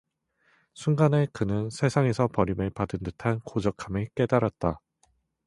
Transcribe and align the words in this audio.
순간에 0.73 1.27
그는 1.31 1.69
세상에서 1.69 2.27
버림을 2.29 2.71
받은 2.71 3.01
듯한 3.03 3.39
고적함을 3.41 4.09
깨달았다. 4.15 4.81